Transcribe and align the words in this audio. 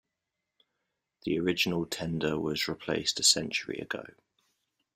The 1.25 1.37
original 1.37 1.85
tender 1.85 2.39
was 2.39 2.67
replaced 2.67 3.19
a 3.19 3.23
century 3.23 3.77
ago. 3.77 4.07